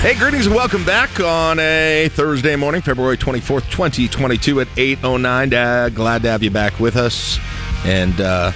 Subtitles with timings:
[0.00, 5.52] Hey, greetings and welcome back on a Thursday morning, February 24th, 2022 at 8.09.
[5.52, 7.38] Uh, glad to have you back with us.
[7.84, 8.50] And uh,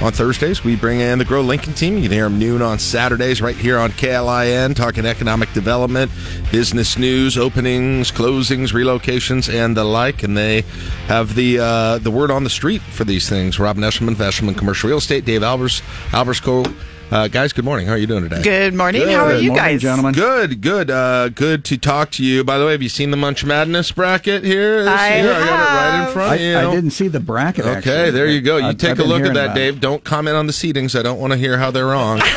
[0.00, 1.96] on Thursdays, we bring in the Grow Lincoln team.
[1.96, 6.10] You can hear them noon on Saturdays right here on KLIN, talking economic development,
[6.50, 10.22] business news, openings, closings, relocations, and the like.
[10.22, 10.62] And they
[11.08, 13.60] have the uh, the word on the street for these things.
[13.60, 15.82] Robin Eschliman, Eschliman Commercial Real Estate, Dave Albers,
[16.12, 16.64] Albers Co.
[17.08, 17.86] Uh, guys, good morning.
[17.86, 18.42] How are you doing today?
[18.42, 19.02] Good morning.
[19.02, 19.14] Good.
[19.14, 19.80] How are you morning, guys?
[19.80, 20.12] gentlemen?
[20.12, 22.42] Good, good, uh, good to talk to you.
[22.42, 24.82] By the way, have you seen the Munch Madness bracket here?
[24.82, 25.32] This I year?
[25.32, 26.58] I got it right in front I, of you.
[26.58, 27.64] I didn't see the bracket.
[27.64, 28.10] Okay, actually.
[28.10, 28.56] there you go.
[28.56, 29.60] You I- take I've a look at that, about it.
[29.60, 29.80] Dave.
[29.80, 30.98] Don't comment on the seedings.
[30.98, 32.20] I don't want to hear how they're wrong.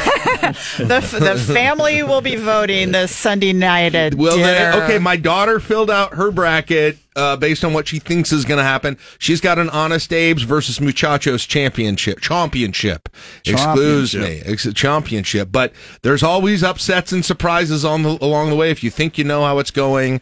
[0.50, 4.72] The, the family will be voting this Sunday night at Will they?
[4.84, 8.58] Okay, my daughter filled out her bracket uh, based on what she thinks is going
[8.58, 8.98] to happen.
[9.18, 12.20] She's got an Honest Abe's versus Muchachos championship.
[12.22, 13.10] Championship.
[13.46, 14.42] Excuse me.
[14.46, 15.52] A championship.
[15.52, 18.72] But there's always upsets and surprises on the, along the way.
[18.72, 20.22] If you think you know how it's going,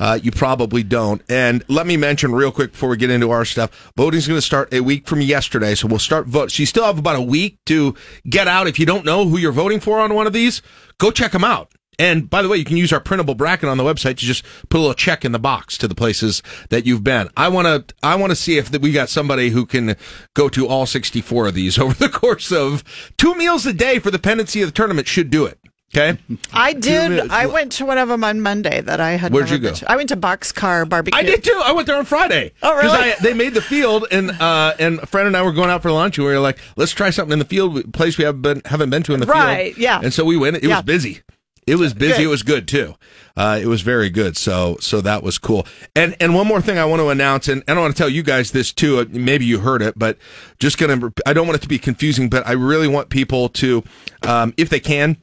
[0.00, 1.22] uh, you probably don't.
[1.28, 4.46] And let me mention real quick before we get into our stuff, voting's going to
[4.46, 5.74] start a week from yesterday.
[5.74, 6.52] So we'll start vote.
[6.52, 7.94] So you still have about a week to
[8.28, 8.68] get out.
[8.68, 10.62] If you don't know who you're voting for on one of these,
[10.98, 11.72] go check them out.
[11.98, 14.44] And by the way, you can use our printable bracket on the website to just
[14.68, 17.28] put a little check in the box to the places that you've been.
[17.36, 19.96] I want to, I want to see if that we got somebody who can
[20.34, 22.84] go to all 64 of these over the course of
[23.18, 25.58] two meals a day for the pendency of the tournament should do it.
[25.92, 26.18] Okay.
[26.52, 27.30] I did.
[27.30, 29.32] I went to one of them on Monday that I had.
[29.32, 29.72] Where'd you go?
[29.72, 29.90] to.
[29.90, 31.18] I went to Boxcar Barbecue.
[31.18, 31.58] I did too.
[31.64, 32.52] I went there on Friday.
[32.62, 32.90] Oh, really?
[33.12, 35.80] I, they made the field, and uh, and a friend and I were going out
[35.80, 38.42] for lunch, and we were like, let's try something in the field, place we haven't
[38.42, 39.78] been haven't been to in the Right, field.
[39.82, 40.00] yeah.
[40.02, 40.56] And so we went.
[40.56, 40.76] It Yeah.
[40.76, 41.22] was busy.
[41.68, 42.18] It was busy.
[42.18, 42.24] Good.
[42.24, 42.94] It was good too.
[43.36, 44.36] Uh, it was very good.
[44.36, 45.66] So so that was cool.
[45.94, 48.08] And and one more thing I want to announce, and, and I want to tell
[48.08, 48.98] you guys this too.
[48.98, 50.18] uh, Maybe you heard it, but
[50.58, 51.12] just gonna.
[51.26, 53.84] I don't want it to be confusing, but I really want people to,
[54.22, 55.18] um, if they can,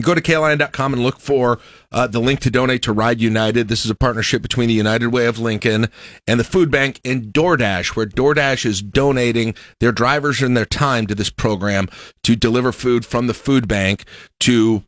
[0.00, 1.58] go to KLIN.com and look for
[1.90, 3.68] uh, the link to donate to Ride United.
[3.68, 5.88] This is a partnership between the United Way of Lincoln
[6.26, 11.06] and the Food Bank and DoorDash, where DoorDash is donating their drivers and their time
[11.08, 11.88] to this program
[12.22, 14.04] to deliver food from the food bank
[14.40, 14.84] to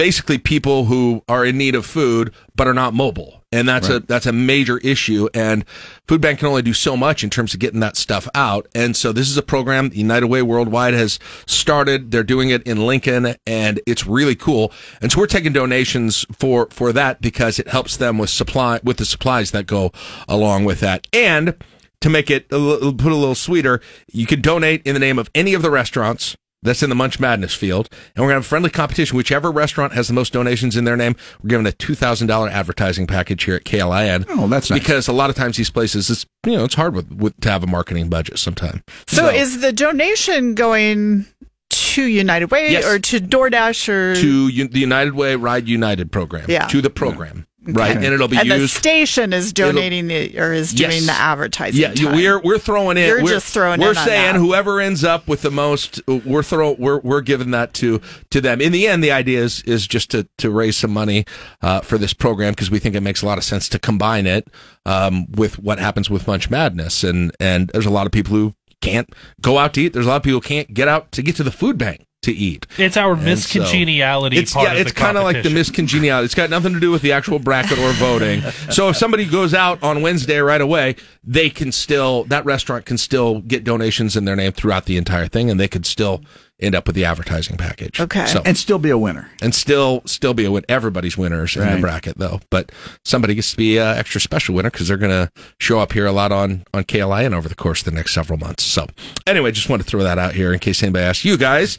[0.00, 3.44] basically people who are in need of food but are not mobile.
[3.52, 5.28] And that's a that's a major issue.
[5.34, 5.62] And
[6.08, 8.66] food bank can only do so much in terms of getting that stuff out.
[8.74, 12.12] And so this is a program united way worldwide has started.
[12.12, 14.72] They're doing it in lincoln and it's really cool.
[15.02, 18.96] And so we're taking donations for for that because it helps them with supply with
[18.96, 19.92] the supplies that go
[20.28, 21.06] along with that.
[21.12, 21.56] And
[22.00, 25.18] to make it a little, put a little sweeter you can donate in the name
[25.18, 27.88] of any of the restaurants that's in the Munch Madness field.
[28.14, 29.16] And we're going to have a friendly competition.
[29.16, 33.44] Whichever restaurant has the most donations in their name, we're giving a $2,000 advertising package
[33.44, 34.26] here at KLIN.
[34.28, 34.78] Oh, that's nice.
[34.78, 37.50] Because a lot of times these places, it's, you know, it's hard with, with to
[37.50, 38.82] have a marketing budget sometime.
[39.06, 41.26] So, is the donation going
[41.70, 42.84] to United Way Yes.
[42.84, 46.46] or to DoorDash or to U- the United Way Ride United program.
[46.48, 46.66] Yeah.
[46.66, 47.46] To the program.
[47.62, 47.94] Right.
[47.94, 51.06] And it'll be and the station is donating the or is doing Yes.
[51.06, 51.80] the advertising?
[51.80, 52.16] Yeah, time.
[52.16, 53.06] we're we're throwing in.
[53.06, 57.00] You're we're, just throwing We're saying whoever ends up with the most, we're throw we're
[57.00, 58.00] we're giving that to
[58.30, 58.62] to them.
[58.62, 61.26] In the end, the idea is is just to to raise some money
[61.60, 64.26] uh, for this program because we think it makes a lot of sense to combine
[64.26, 64.48] it
[64.86, 68.54] um, with what happens with Munch Madness, and and there's a lot of people who
[68.80, 69.08] can't
[69.40, 69.92] go out to eat.
[69.92, 72.32] There's a lot of people can't get out to get to the food bank to
[72.32, 72.66] eat.
[72.76, 76.24] It's our And so- miscongeniality It's part yeah, it's kind of like the miscongeniality.
[76.24, 78.42] It's got nothing to do with the actual bracket or voting.
[78.70, 82.98] so if somebody goes out on Wednesday right away, they can still that restaurant can
[82.98, 86.22] still get donations in their name throughout the entire thing, and they could still
[86.60, 88.00] end up with the advertising package.
[88.00, 88.26] Okay.
[88.26, 89.30] so and still be a winner.
[89.42, 90.64] and still still be a win.
[90.68, 92.70] Everybody's winners in the bracket though, but
[93.04, 96.06] somebody gets to be a extra special winner because they're going to show up here
[96.06, 98.62] a lot on on KLIN over the course of the next several months.
[98.64, 98.86] So
[99.26, 101.78] anyway, just wanted to throw that out here in case anybody asks you guys.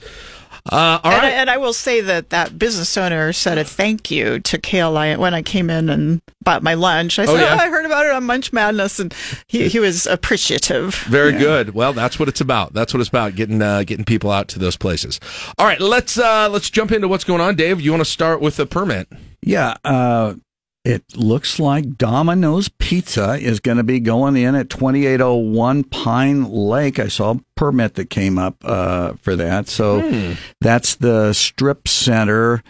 [0.69, 1.33] Uh, all and, right.
[1.33, 5.17] I, and I will say that that business owner said a thank you to KLI
[5.17, 7.17] when I came in and bought my lunch.
[7.17, 7.57] I said, Oh, oh.
[7.57, 9.13] I heard about it on Munch Madness, and
[9.47, 10.95] he, he was appreciative.
[11.07, 11.73] Very good.
[11.73, 12.73] Well, that's what it's about.
[12.73, 15.19] That's what it's about getting uh, getting people out to those places.
[15.57, 17.55] All right, let's uh, let's jump into what's going on.
[17.55, 19.07] Dave, you want to start with the permit?
[19.41, 19.75] Yeah.
[19.83, 20.35] Uh,
[20.83, 26.97] it looks like Domino's Pizza is going to be going in at 2801 Pine Lake.
[26.99, 29.67] I saw a permit that came up uh, for that.
[29.67, 30.33] So Hmm.
[30.59, 32.63] that's the strip center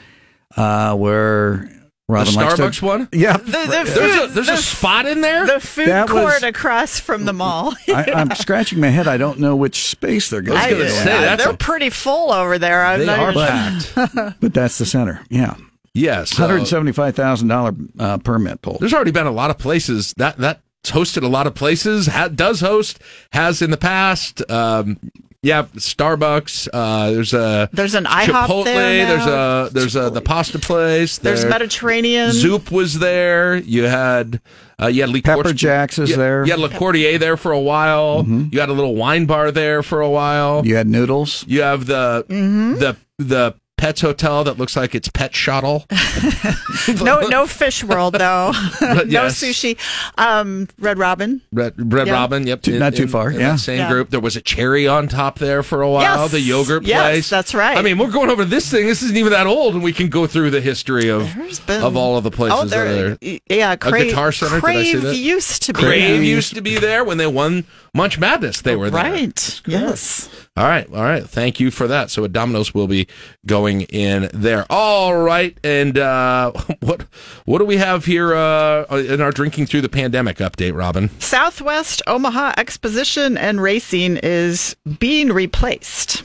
[0.58, 1.70] uh, where
[2.08, 3.08] The Robin likes to- Starbucks one.
[3.14, 3.38] Yeah.
[3.38, 5.46] The, the There's food, a there's the, a spot in there.
[5.46, 7.74] the food That court was- across from the mall.
[7.88, 9.08] I, I'm scratching my head.
[9.08, 11.38] I don't know which space they're going to go say, in.
[11.38, 12.84] they're a- pretty full over there.
[12.86, 14.40] I'm they not are even- packed.
[14.42, 15.22] But that's the center.
[15.30, 15.56] Yeah.
[15.94, 18.80] Yes, $175,000 uh, permit pulled.
[18.80, 22.08] There's already been a lot of places that that hosted a lot of places.
[22.08, 23.00] Ha- does host,
[23.34, 24.50] has in the past.
[24.50, 24.98] Um,
[25.44, 26.68] yeah, Starbucks.
[26.72, 28.64] Uh, there's a There's an IHOP Chipotle.
[28.66, 29.10] there now.
[29.16, 31.18] There's a there's a the pasta place.
[31.18, 32.32] There's there- Mediterranean.
[32.32, 33.56] Zoop was there.
[33.58, 34.40] You had
[34.80, 36.46] uh, you had Le Pepper Court- Jacks is you- there.
[36.46, 38.24] You had Le Cordier there for a while.
[38.28, 40.64] You had a little wine bar there for a while.
[40.66, 41.44] You had noodles.
[41.48, 42.76] You have the Mm-hmm.
[42.76, 45.88] the the Pets Hotel that looks like it's Pet Shuttle.
[47.02, 48.52] no, no fish world though.
[48.82, 49.42] no yes.
[49.42, 49.76] sushi.
[50.20, 51.42] Um, Red Robin.
[51.52, 52.14] Red, Red Yeah.
[52.14, 52.62] Robin, yep.
[52.62, 53.54] Too- not too far, in yeah.
[53.54, 53.90] that same Yeah.
[53.90, 54.12] group.
[54.12, 56.32] There was a cherry on top there for a while, Yes.
[56.32, 57.30] the yogurt Yes, place.
[57.32, 57.76] that's right.
[57.76, 58.86] I mean, we're going over this thing.
[58.86, 61.28] This isn't even that old, and we can go through the history of,
[61.66, 63.16] been- of all of the places Oh, that are there.
[63.20, 63.40] there.
[63.50, 65.16] Yeah, Crave, Guitar Center, did I say Crave that?
[65.16, 65.80] used to be.
[65.82, 66.24] Crave there.
[66.24, 68.62] used to be there when they won Munch Madness.
[68.62, 69.04] They were there.
[69.12, 69.62] Right.
[69.66, 70.30] Yes.
[70.58, 71.24] All right, all right.
[71.24, 72.12] Thank you for that.
[72.12, 73.08] So, Domino's will be
[73.46, 74.66] going in there.
[74.70, 76.52] All right, and uh,
[76.82, 77.06] what
[77.46, 81.10] what do we have here uh, in our drinking through the pandemic update, Robin?
[81.20, 86.24] Southwest Omaha Exposition and Racing is being replaced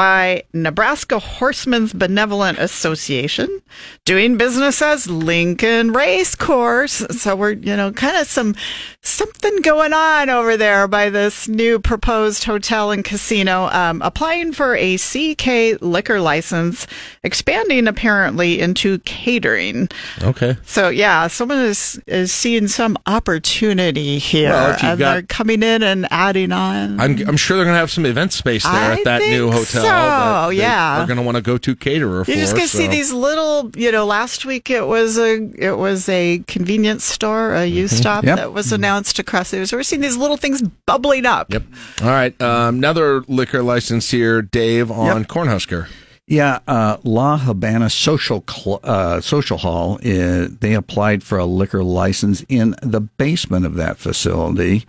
[0.00, 3.60] by Nebraska Horsemen's Benevolent Association,
[4.06, 7.04] doing business as Lincoln Race Course.
[7.20, 8.54] So we're, you know, kind of some
[9.02, 14.74] something going on over there by this new proposed hotel and casino, um, applying for
[14.74, 16.86] a CK liquor license,
[17.22, 19.86] expanding apparently into catering.
[20.22, 20.56] Okay.
[20.64, 25.82] So yeah, someone is is seeing some opportunity here, Well, and got- they're coming in
[25.82, 26.98] and adding on.
[26.98, 29.50] I'm, I'm sure they're going to have some event space there I at that new
[29.50, 29.82] hotel.
[29.82, 31.02] so, that they yeah.
[31.02, 32.30] are going to want to go to caterer for.
[32.30, 34.06] you just going to see these little, you know.
[34.06, 38.36] Last week it was a it was a convenience store, a used stop Yep.
[38.36, 39.64] that was announced across there.
[39.66, 41.52] So we're seeing these little things bubbling up.
[41.52, 41.62] Yep.
[42.02, 42.40] All right.
[42.40, 45.88] Um, another liquor license here, Dave, on Cornhusker.
[46.26, 49.94] Yeah, uh, La Habana Social Cl- uh, Social Hall.
[49.96, 54.84] Uh, they applied for a liquor license in the basement of that facility.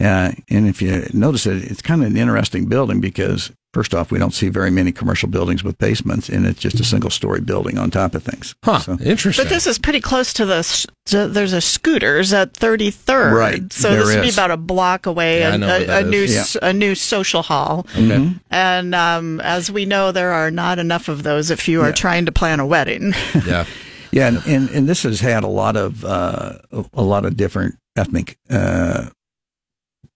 [0.00, 4.10] Uh, and if you notice it, it's kind of an interesting building because first off,
[4.10, 7.40] we don't see very many commercial buildings with basements, and it's just a single story
[7.40, 8.54] building on top of things.
[8.64, 8.78] Huh.
[8.80, 9.44] So- Interesting.
[9.44, 10.56] But this is pretty close to the.
[10.56, 14.56] s- to- There's a Scooters at 33rd, Right, So there this would be about a
[14.56, 15.40] block away.
[15.40, 16.36] Yeah, I and know where a, that a new is.
[16.36, 17.86] s- a new social hall.
[17.96, 18.32] okay.
[18.50, 21.94] And um, as we know, there are not enough of those if you are Yeah.
[21.94, 23.12] trying to plan a wedding.
[23.46, 23.64] Yeah.
[24.10, 26.54] Yeah, and, and, and this has had a lot of uh,
[26.94, 29.10] a lot of different ethnic uh,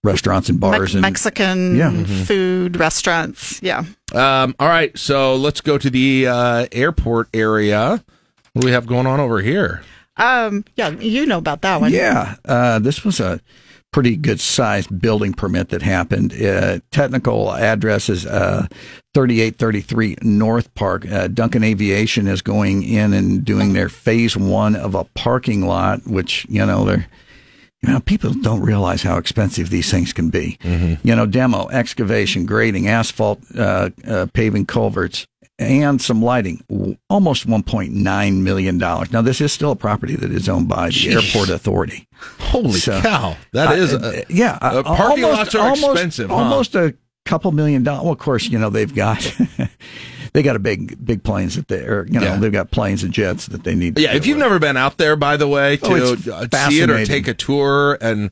[0.05, 1.91] restaurants and bars Me- and Mexican Yeah.
[1.91, 2.23] Mm-hmm.
[2.25, 3.61] food restaurants.
[3.63, 3.85] Yeah.
[4.15, 4.97] Um, all right.
[4.99, 8.03] So let's go to the uh, airport area.
[8.53, 9.83] What do we have going on over here?
[10.19, 11.91] Um, yeah, you know about that one.
[11.93, 13.41] Yeah, uh, this was a
[13.93, 16.35] pretty good sized building permit that happened.
[16.35, 18.67] Uh, technical address is uh,
[19.15, 21.11] 3833 North Park.
[21.11, 26.07] Uh, Duncan Aviation is going in and doing their phase one of a parking lot,
[26.07, 27.07] which, you know, they're.
[27.85, 30.57] You know, people don't realize how expensive these things can be.
[30.63, 35.27] You know, demo, excavation, grading, asphalt, uh, uh, paving culverts,
[35.59, 36.65] and some lighting,
[37.11, 38.79] almost $1.9 million.
[38.79, 41.15] Now, this is still a property that is owned by the Jeez.
[41.27, 42.07] airport authority.
[42.39, 43.37] Holy So- cow!
[43.53, 43.93] That is.
[43.95, 44.59] Uh, a- uh, yeah.
[44.61, 46.37] uh, parking almost- lots are almost- expensive, huh?
[46.37, 46.95] Almost a
[47.25, 48.05] couple million dollars.
[48.05, 49.19] Well, of course, you know they've got
[50.33, 52.37] they got a big big planes that they or you know Yeah.
[52.37, 53.97] they've got planes and jets that they need.
[53.97, 54.15] To yeah.
[54.15, 54.45] If you've with.
[54.45, 57.35] never been out there, by the way, to Oh, uh, see it or take a
[57.35, 58.31] tour, and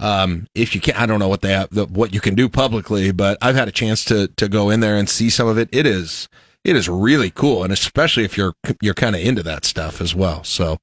[0.00, 2.48] um, if you can, I don't know what they have, the, what you can do
[2.48, 5.58] publicly, but I've had a chance to to go in there and see some of
[5.58, 5.68] it.
[5.72, 6.28] It is.
[6.64, 10.14] It is really cool, and especially if you're you're kind of into that stuff as
[10.14, 10.44] well.
[10.44, 10.78] So,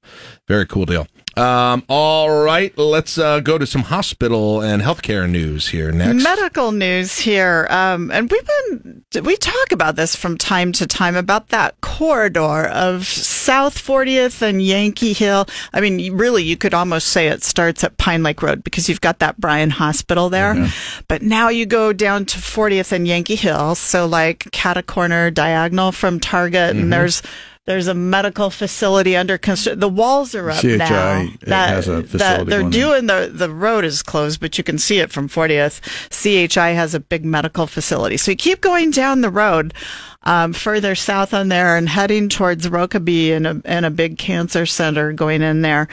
[0.48, 1.08] very cool deal.
[1.40, 6.22] Um, all right, let's uh, go to some hospital and healthcare news here next.
[6.22, 11.16] Medical news here, um, and we've been we talk about this from time to time
[11.16, 15.46] about that corridor of South 40th and Yankee Hill.
[15.72, 19.02] I mean, really, you could almost say it starts at Pine Lake Road because you've
[19.02, 20.70] got that Bryan Hospital there,
[21.08, 25.94] but now you go down to 40th and Yankee Hill, so like Cata Corner diagonal
[25.94, 27.22] from Target, and there's
[27.70, 29.80] there's a medical facility under construction.
[29.80, 31.28] The walls are up CHI now.
[31.68, 34.98] has a that facility they're doing the the road is closed, but you can see
[34.98, 35.80] it from 40th.
[36.10, 39.76] CHI has a big medical facility, so you keep going down the road.
[40.24, 44.66] Um, further south on there and heading towards Rokeby and a, and a big cancer
[44.66, 45.88] center going in there.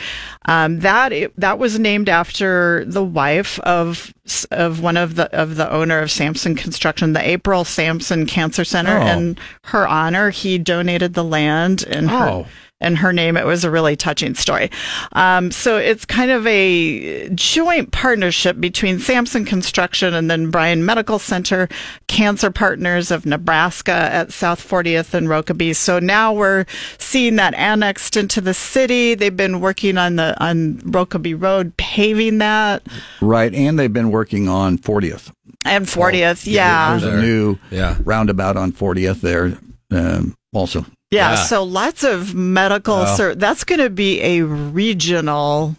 [0.46, 4.12] Um, that that was named after the wife of
[4.50, 8.98] of one of the of the owner of Sampson Construction, the April Sampson Cancer Center.
[8.98, 9.06] Oh.
[9.06, 12.46] In her honor, he donated the land and her Oh.
[12.80, 13.36] in her name.
[13.38, 14.70] It was a really touching story.
[15.12, 21.18] Um, so it's kind of a joint partnership between Sampson Construction and then Bryan Medical
[21.18, 21.68] Center,
[22.06, 25.74] Cancer Partners of Nebraska at South 40th and Rokeby.
[25.74, 26.66] So now we're
[26.98, 29.14] seeing that annexed into the city.
[29.14, 32.82] They've been working on the on Rokeby Road, paving that,
[33.22, 35.30] Right, and they've been working on 40th.
[35.64, 36.46] and 40th.
[36.46, 36.98] yeah.
[36.98, 37.96] There's a new Yeah.
[38.04, 39.56] roundabout on 40th there
[39.90, 40.84] um, also.
[41.10, 41.44] Yeah, Yeah.
[41.44, 42.96] so lots of medical.
[42.96, 43.16] Wow.
[43.16, 45.76] Ser- that's going to be a regional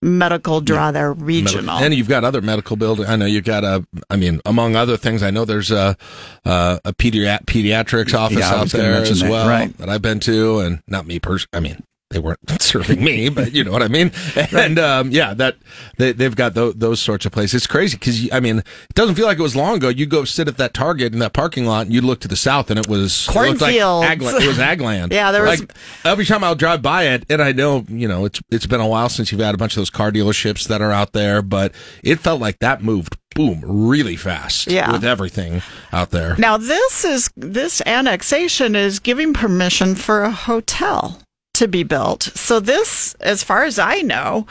[0.00, 1.12] medical draw there.
[1.12, 1.76] Regional.
[1.78, 3.06] And you've got other medical building.
[3.06, 3.84] I know you've got a.
[4.08, 5.96] I mean, among other things, I know there's a
[6.44, 9.76] uh, a, a pediat- pediatrics office Yeah, out there as that, well right.
[9.78, 11.48] that I've been to, and not me personally.
[11.54, 14.12] I mean, they weren't serving me, but you know what I mean.
[14.52, 15.56] And um, yeah, that
[15.98, 17.54] they, they've got those, those sorts of places.
[17.54, 19.88] It's crazy because I mean, it doesn't feel like it was long ago.
[19.88, 22.36] You go sit at that Target in that parking lot, and you look to the
[22.36, 24.06] south, and it was it like Cornfields.
[24.06, 25.12] ag- it was ag land.
[25.18, 25.72] Yeah, there was- like
[26.04, 28.88] every time I'll drive by it, and I know you know it's it's been a
[28.88, 31.72] while since you've had a bunch of those car dealerships that are out there, but
[32.02, 34.68] it felt like that moved boom really fast.
[34.68, 34.90] Yeah.
[34.92, 35.62] with everything
[35.92, 36.36] out there.
[36.38, 41.20] Now this is this annexation is giving permission for a hotel
[41.58, 42.22] to be built.
[42.34, 44.46] So this, as far as I know,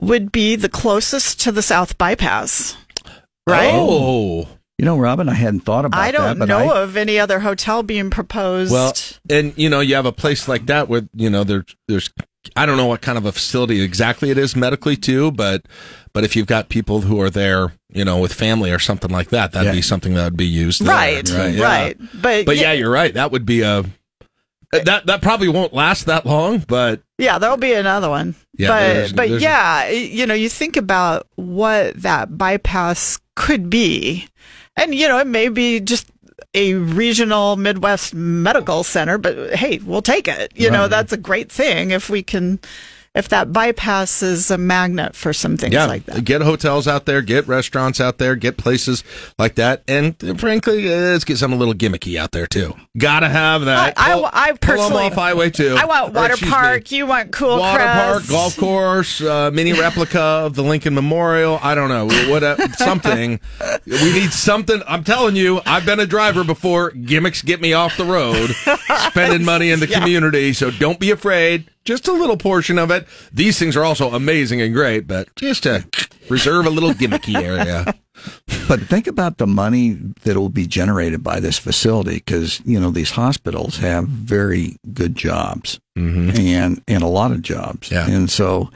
[0.00, 2.76] would be the closest to the South Bypass.
[3.46, 3.72] Right?
[3.74, 4.48] Oh.
[4.78, 6.02] You know, Robin, I hadn't thought about that.
[6.02, 8.72] I don't that, but know I, of any other hotel being proposed.
[8.72, 8.92] Well,
[9.30, 12.10] and you know, you have a place like that where you know there, there's
[12.56, 15.66] I don't know what kind of a facility exactly it is medically too, but
[16.12, 19.28] but if you've got people who are there, you know, with family or something like
[19.28, 19.72] that, that'd Yeah.
[19.72, 20.80] be something that would be used.
[20.84, 21.92] there, right, right, yeah.
[22.20, 23.14] But, But yeah, you're right.
[23.14, 23.84] That would be a
[24.72, 28.34] Uh, that that probably won't last that long, but Yeah, there'll be another one.
[28.56, 33.68] Yeah, but there's- but there's- yeah, you know, you think about what that bypass could
[33.70, 34.26] be,
[34.76, 36.06] and you know, it may be just
[36.54, 40.52] a regional Midwest medical center, but hey, we'll take it.
[40.54, 42.58] You know, that's a great thing if we can,
[43.14, 46.24] if that bypass is a magnet for some things yeah, like that.
[46.24, 49.04] get hotels out there, get restaurants out there, get places
[49.38, 52.74] like that, and frankly, let's get some a little gimmicky out there too.
[52.96, 53.98] Gotta have that.
[53.98, 55.52] I- I- Pull- I 'em personally- off Highway.
[55.58, 56.90] I want Or, water me, park.
[56.92, 61.58] You want cool water park, golf course, uh, mini replica of the Lincoln Memorial.
[61.62, 63.40] I don't know what uh, something.
[63.86, 64.82] We need something.
[64.86, 66.90] I'm telling you, I've been a driver before.
[66.92, 68.54] Gimmicks get me off the road,
[69.08, 70.52] spending money in the community.
[70.52, 71.66] So don't be afraid.
[71.84, 73.06] Just a little portion of it.
[73.32, 75.84] These things are also amazing and great, but just to
[76.28, 77.92] reserve a little gimmicky area.
[78.68, 79.90] but think about the money
[80.22, 85.16] that will be generated by this facility because you know these hospitals have very good
[85.16, 88.08] jobs and and a lot of jobs, Yeah.
[88.08, 88.70] and so.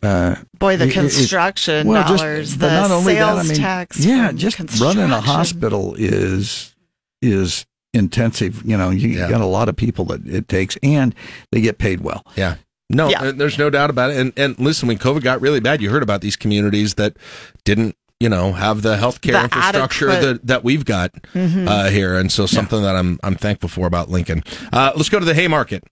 [0.00, 3.40] Uh, Boy, the It- it- construction well, just- dollars, but the not only that, sales
[3.40, 3.98] I mean, tax.
[3.98, 6.72] Yeah, just running a hospital is
[7.20, 8.62] is intensive.
[8.64, 9.28] You know, you Yeah.
[9.30, 11.14] got a lot of people that it takes, and
[11.52, 12.24] they get paid well.
[12.36, 12.56] Yeah.
[12.90, 13.32] No, Yeah.
[13.32, 14.16] there's no doubt about it.
[14.16, 17.16] And and listen, when COVID got really bad, you heard about these communities that
[17.64, 22.16] didn't, you know, have the healthcare The infrastructure adequate- that, that we've got uh, here.
[22.16, 24.42] And so something that I'm I'm thankful for about Lincoln.
[24.72, 25.84] Uh, let's go to the Haymarket.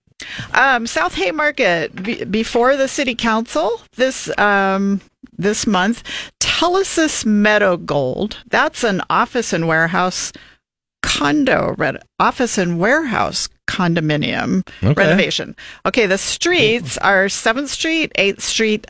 [0.54, 5.02] Um, South Haymarket be- before the city council this um,
[5.36, 6.02] this month.
[6.40, 8.38] Telesis Meadow Gold.
[8.48, 10.32] That's an office and warehouse
[11.06, 14.94] condo red office and warehouse condominium Okay.
[14.94, 15.54] renovation.
[15.86, 18.86] Okay, the streets are Seventh Street, Eighth Street.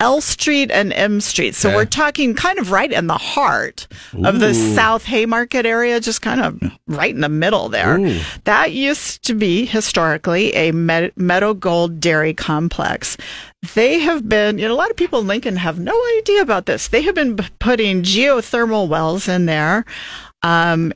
[0.00, 1.56] L Street and M Street.
[1.56, 1.74] So Okay.
[1.76, 3.88] we're talking kind of right in the heart
[4.22, 6.56] of the South Haymarket area, just kind of
[6.86, 7.98] right in the middle there.
[7.98, 8.20] Ooh.
[8.44, 13.16] That used to be historically a Med- Meadow Gold dairy complex.
[13.74, 16.66] They have been, you know, a lot of people in Lincoln have no idea about
[16.66, 16.86] this.
[16.86, 19.84] They have been putting geothermal wells in there.
[20.44, 20.92] Um,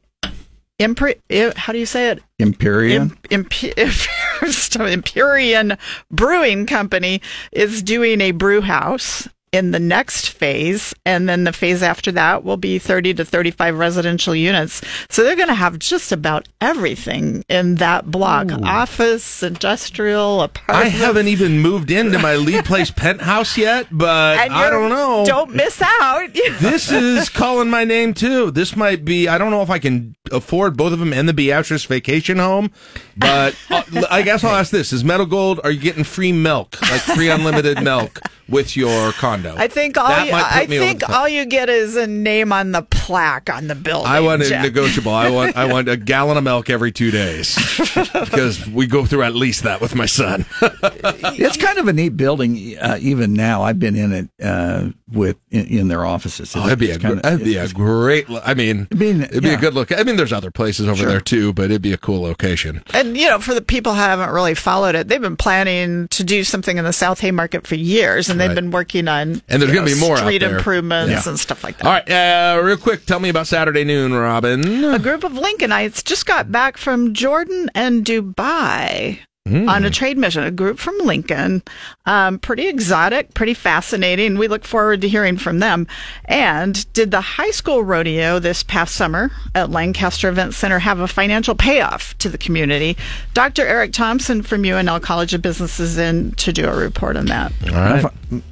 [0.81, 2.23] impre- i- how do you say it?
[2.39, 3.17] Empyrean.
[3.31, 4.09] Imp- Imp-
[4.81, 5.77] Empyrean
[6.11, 7.21] Brewing Company
[7.53, 10.95] is doing a brew house in the next phase.
[11.05, 14.81] And then the phase after that will be 30 to 35 residential units.
[15.11, 20.87] So they're going to have just about everything in that block office, industrial, apartment.
[20.87, 25.25] I haven't even moved into my lead place penthouse yet, but and I don't know.
[25.27, 26.33] Don't miss out.
[26.61, 28.51] this is calling my name too.
[28.51, 29.29] This might be.
[29.29, 32.71] I don't know if I can afford both of them and the Beatrice Vacation Home,
[33.17, 35.61] but uh, I guess I'll ask this: Is Meadow Gold?
[35.63, 39.55] Are you getting free milk, like free unlimited milk, with your condo?
[39.57, 42.83] I think all That you, I think all you get is a name on the
[42.83, 44.11] plaque on the building.
[44.11, 44.63] I want it Jeff.
[44.63, 45.13] negotiable.
[45.13, 47.57] I want I want a gallon of milk every two days
[47.95, 50.45] because we go through at least that with my son.
[50.61, 53.63] It's kind of a neat building, uh, even now.
[53.63, 56.55] I've been in it uh, with in, in their offices.
[56.57, 58.27] Oh, that'd be a kinda- that'd be a great.
[58.45, 59.93] I mean, I mean, it'd be a good look.
[59.97, 61.09] I mean, there's other places over Sure.
[61.09, 62.83] there too, but it'd be a cool location.
[62.95, 66.25] And you know, for the people who haven't really followed it, they've been planning to
[66.25, 68.55] do something in the South Haymarket for years, and they've Right.
[68.55, 71.31] been working on And there's you gonna be more street improvements Yeah.
[71.31, 71.87] and stuff like that.
[71.87, 74.85] All right, uh, real quick, tell me about Saturday noon, Robin.
[74.85, 79.69] A group of Lincolnites just got back from Jordan and Dubai Hmm.
[79.69, 80.45] on a trade mission.
[80.45, 81.63] A group from Lincoln,
[82.07, 84.39] um, pretty exotic, pretty fascinating.
[84.39, 85.89] We look forward to hearing from them.
[86.27, 91.09] And did the high school rodeo this past summer at Lancaster Event Center have a
[91.09, 92.97] financial payoff to the community?
[93.35, 93.67] Dr.
[93.67, 97.53] Eric Thompson from UNL College of Business is in to do a report on that.
[97.67, 98.43] All right.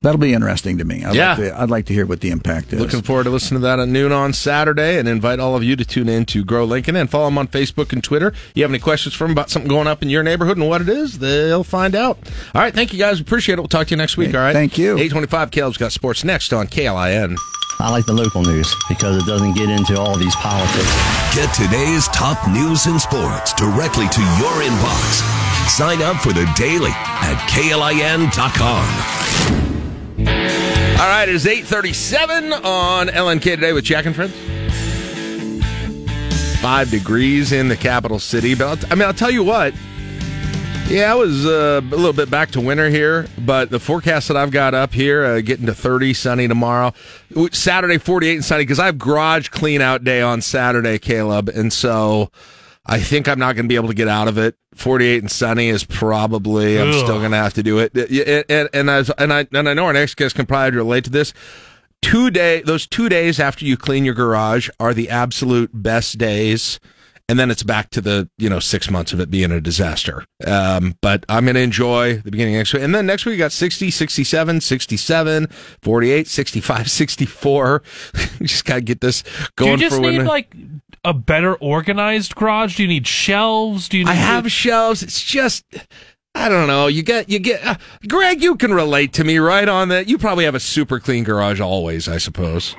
[0.00, 1.04] That'll be interesting to me.
[1.04, 1.30] I'd Yeah.
[1.30, 2.78] like to, I'd like to hear what the impact is.
[2.80, 5.74] Looking forward to listening to that at noon on Saturday and invite all of you
[5.74, 8.32] to tune in to Grow Lincoln and follow them on Facebook and Twitter.
[8.54, 10.82] You have any questions for them about something going up in your neighborhood and what
[10.82, 12.16] it is, they'll find out.
[12.54, 12.72] All right.
[12.72, 13.18] Thank you guys.
[13.18, 13.60] Appreciate it.
[13.60, 14.32] We'll talk to you next week.
[14.36, 14.52] All right.
[14.52, 14.90] thank you.
[14.92, 17.36] 825 Caleb's got sports next on KLIN.
[17.80, 21.34] I like the local news because it doesn't get into all these politics.
[21.34, 25.68] Get today's top news and sports directly to your inbox.
[25.68, 28.86] Sign up for the daily at klin.com.
[30.18, 34.34] All right, it is 837 on LNK today with Jack and Friends.
[36.60, 38.56] Five degrees in the capital city.
[38.56, 39.74] But I'll, I mean, I'll tell you what.
[40.88, 44.36] Yeah, I was uh, a little bit back to winter here, but the forecast that
[44.36, 46.94] I've got up here, uh, getting to 30, sunny tomorrow.
[47.52, 51.48] Saturday, 48 and sunny, because I have garage clean out day on Saturday, Caleb.
[51.48, 52.30] And so
[52.88, 54.56] I think I'm not going to be able to get out of it.
[54.74, 57.94] 48 and sunny is probably, I'm still going to have to do it.
[57.94, 61.04] And, and, and, as, and, I, and I know our next guest can probably relate
[61.04, 61.34] to this.
[62.00, 66.80] Two day, those two days after you clean your garage are the absolute best days.
[67.28, 70.24] And then it's back to the, you know, six months of it being a disaster.
[70.46, 72.82] Um, but I'm going to enjoy the beginning next week.
[72.82, 75.46] And then next week, we got 60, 67, 67,
[75.82, 77.82] 48, 65, 64.
[78.40, 80.54] we just got to get this Do going you just for need like
[81.04, 82.76] a better organized garage?
[82.76, 83.88] Do you need shelves?
[83.90, 84.04] Do you?
[84.04, 85.02] Need I have shelves.
[85.02, 85.66] It's just,
[86.34, 86.86] I don't know.
[86.86, 87.74] You get, you get, uh,
[88.08, 90.08] Greg, you can relate to me right on that.
[90.08, 92.74] You probably have a super clean garage always, I suppose.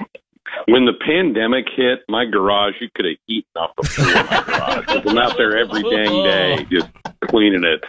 [0.71, 4.43] When the pandemic hit, my garage, you could have eaten off the floor of my
[4.43, 4.85] garage.
[4.85, 6.87] 'Cause I'm out there every dang day just
[7.29, 7.83] cleaning it.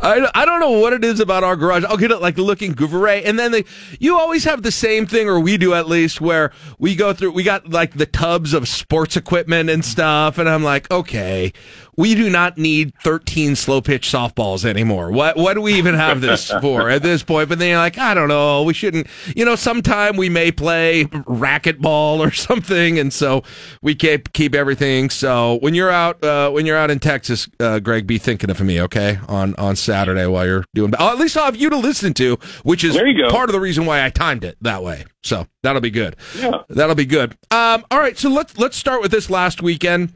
[0.00, 1.84] I, I don't know what it is about our garage.
[1.84, 3.64] I'll get it like looking gouveré, and then they
[4.00, 7.32] you always have the same thing, or we do at least, where we go through.
[7.32, 11.52] We got like the tubs of sports equipment and stuff, and I'm like, okay,
[11.98, 15.10] we do not need 13 slow pitch softballs anymore.
[15.10, 17.48] What what do we even have this for at this point?
[17.48, 19.08] But then you're like, I don't know, we shouldn't.
[19.36, 23.42] You know, sometime we may play racquetball or something, and so
[23.82, 25.10] we keep keep everything.
[25.10, 28.60] So when you're out uh, when you're out in Texas, uh, Greg, be thinking of
[28.60, 30.94] me, okay, on on Saturday while you're doing.
[30.98, 33.30] Oh, at least I'll have you to listen to, which is There you go.
[33.30, 35.04] part of the reason why I timed it that way.
[35.24, 36.14] So that'll be good.
[36.38, 36.58] Yeah.
[36.68, 37.32] That'll be good.
[37.50, 40.14] Um, all right, so let's let's start with this last weekend.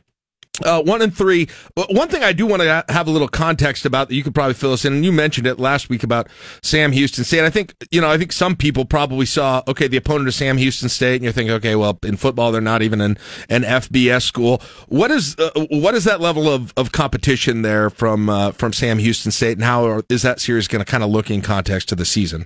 [0.63, 1.49] Uh, one and three.
[1.89, 4.53] One thing I do want to have a little context about that you could probably
[4.53, 6.29] fill us in, and you mentioned it last week about
[6.63, 7.43] Sam Houston State.
[7.43, 10.59] I think you know, I think some people probably saw okay the opponent of Sam
[10.59, 13.17] Houston State, and you're thinking, okay, well in football they're not even an
[13.49, 14.61] an FBS school.
[14.89, 18.99] What is uh, what is that level of, of competition there from uh, from Sam
[18.99, 21.89] Houston State, and how are, is that series going to kind of look in context
[21.89, 22.45] to the season?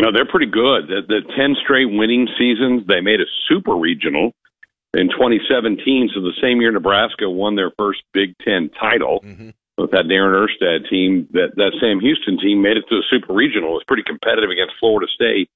[0.00, 0.88] No, they're pretty good.
[0.88, 4.32] The, the 10 straight winning seasons, they made a super regional
[4.94, 6.10] in 2017.
[6.14, 9.50] So the same year Nebraska won their first Big Ten title mm-hmm.
[9.76, 13.32] with that Darren Erstad team, that, that Sam Houston team made it to the super
[13.32, 13.70] regional.
[13.70, 15.50] It was pretty competitive against Florida State.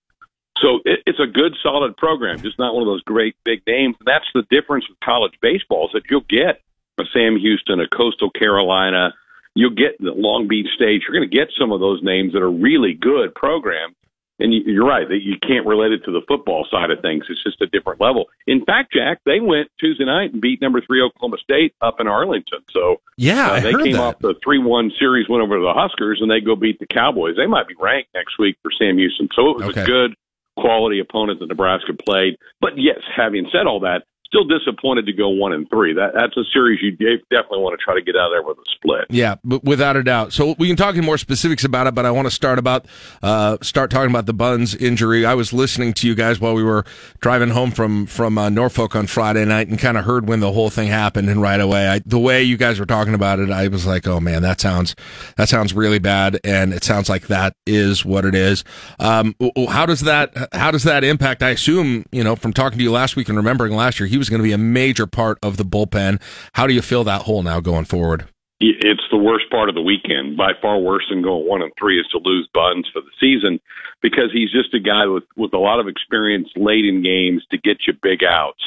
[0.61, 3.97] So it, it's a good, solid program, just not one of those great big names.
[3.99, 6.61] And that's the difference with college baseball is that you'll get
[6.99, 9.15] a Sam Houston, a Coastal Carolina,
[9.55, 11.03] you'll get the Long Beach State.
[11.03, 13.97] You're going to get some of those names that are really good programs.
[14.43, 17.25] And you- you're right that you can't relate it to the football side of things.
[17.29, 18.29] It's just a different level.
[18.47, 22.09] In fact, Jack, they went Tuesday night and beat number three Oklahoma State up in
[22.09, 22.59] Arlington.
[22.73, 24.01] So Yeah, uh, they came that.
[24.01, 27.37] off the three-one series, went over to the Huskers, and they go beat the Cowboys.
[27.37, 29.29] They might be ranked next week for Sam Houston.
[29.35, 29.83] So it was Okay.
[29.83, 30.15] a good
[30.57, 32.37] quality opponent that Nebraska played.
[32.61, 35.93] But yes, having said all that, still disappointed to go one and three.
[35.93, 38.57] That that's a series you definitely want to try to get out of there with
[38.57, 39.05] a split.
[39.11, 40.33] Yeah, but without a doubt.
[40.33, 42.87] So we can talk in more specifics about it, but I want to start about
[43.23, 45.27] uh, start talking about the Buns injury.
[45.27, 46.85] I was listening to you guys while we were
[47.21, 50.53] driving home from from uh, Norfolk on Friday night, and kind of heard when the
[50.53, 51.29] whole thing happened.
[51.29, 54.07] And right away, I, the way you guys were talking about it, I was like,
[54.07, 54.97] "Oh man, that sounds
[55.37, 58.65] that sounds really bad," and it sounds like that is what it is.
[58.99, 59.35] Um,
[59.69, 61.43] how does that how does that impact?
[61.43, 64.22] I assume you know from talking to you last week and remembering last year, he
[64.23, 66.23] was going to be a major part of the bullpen.
[66.55, 68.29] How do you fill that hole now going forward?
[68.65, 70.37] it's the worst part of the weekend.
[70.37, 73.59] By far worse than going one and three is to lose Buns for the season
[74.01, 77.59] because he's just a guy with with a lot of experience late in games to
[77.59, 78.63] get you big outs.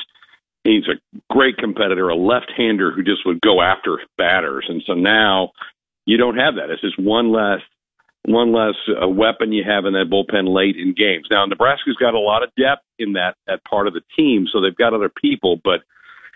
[0.63, 0.99] He's a
[1.31, 5.51] great competitor, a left-hander who just would go after batters, and so now
[6.05, 6.71] you don't have that.
[6.71, 7.61] It's just one less
[8.27, 11.27] one less uh, weapon you have in that bullpen late in games.
[11.29, 14.61] Now Nebraska's got a lot of depth in that that part of the team, so
[14.61, 15.81] they've got other people, but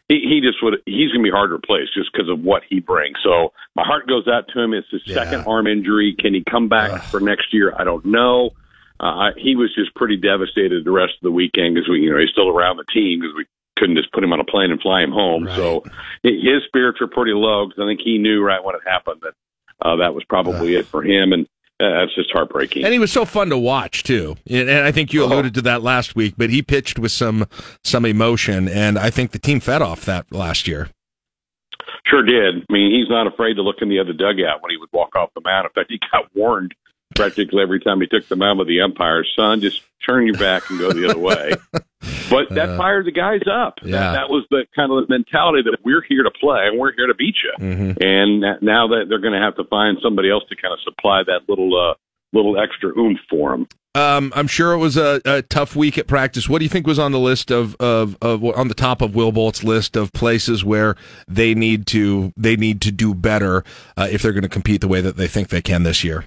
[0.07, 2.63] he, he just would he's going to be hard to replace just because of what
[2.69, 3.17] he brings.
[3.23, 4.73] So my heart goes out to him.
[4.73, 5.23] It's his Yeah.
[5.23, 6.15] second arm injury.
[6.17, 7.01] Can he come back Ugh.
[7.03, 7.73] for next year?
[7.77, 8.51] I don't know.
[8.99, 12.11] Uh, I- he was just pretty devastated the rest of the weekend because we, you
[12.11, 13.45] know, he's still around the team because we
[13.77, 15.45] couldn't just put him on a plane and fly him home.
[15.45, 15.55] Right.
[15.55, 15.83] So
[16.23, 19.33] his spirits were pretty low because I think he knew right when it happened that
[19.81, 21.47] uh, that was probably it for him, and
[21.81, 22.83] Uh, that's just heartbreaking.
[22.83, 24.35] And he was so fun to watch too.
[24.49, 25.27] And I think you Oh.
[25.27, 27.45] alluded to that last week, but he pitched with some
[27.83, 30.89] some emotion, and I think the team fed off that last year.
[32.05, 32.55] Sure did.
[32.69, 35.15] I mean, he's not afraid to look in the other dugout when he would walk
[35.15, 35.65] off the mound.
[35.67, 36.73] In fact, he got warned
[37.15, 40.69] practically every time he took the mound with the umpire, son, just turn your back
[40.69, 41.53] and go the other way.
[42.29, 43.79] But that Uh, fired the guys up.
[43.83, 43.91] yeah.
[43.91, 47.07] That, that was the kind of mentality that we're here to play and we're here
[47.07, 47.53] to beat you.
[47.57, 50.79] hmm And now that they're going to have to find somebody else to kind of
[50.81, 51.93] supply that little uh,
[52.31, 53.67] little extra oomph for them.
[53.95, 56.47] Um, I'm sure it was a, a tough week at practice.
[56.47, 59.15] What do you think was on the list of, of, of on the top of
[59.15, 60.95] Will Bolt's list of places where
[61.27, 63.63] they need to they need to do better
[63.97, 66.25] uh, if they're going to compete the way that they think they can this year?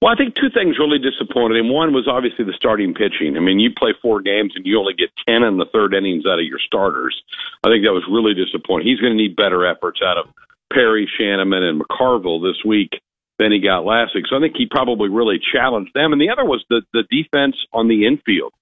[0.00, 1.74] Well, I think two things really disappointed him.
[1.74, 3.36] One was obviously the starting pitching.
[3.36, 6.24] I mean, you play four games and you only get 10 in the third innings
[6.24, 7.20] out of your starters.
[7.64, 8.86] I think that was really disappointing.
[8.86, 10.26] He's going to need better efforts out of
[10.72, 13.00] Perry, Schanaman, and McCarville this week
[13.40, 14.26] than he got last week.
[14.30, 16.12] So I think he probably really challenged them.
[16.12, 18.52] And the other was the, the defense on the infield.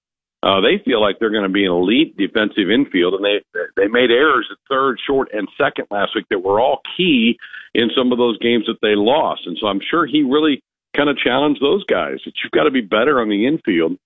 [0.41, 3.41] Uh, they feel like they're going to be an elite defensive infield, and they
[3.75, 7.37] they made errors at third, short, and second last week that were all key
[7.73, 9.41] in some of those games that they lost.
[9.47, 10.61] And so I'm sure he really
[10.95, 13.97] kind of challenge those guys that you've got to be better on the infield,